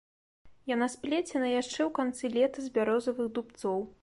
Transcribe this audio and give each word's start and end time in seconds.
Яна 0.75 0.87
сплецена 0.93 1.51
яшчэ 1.61 1.75
ў 1.75 1.89
канцы 2.01 2.35
лета 2.39 2.59
з 2.69 2.77
бярозавых 2.79 3.35
дубцоў. 3.39 3.79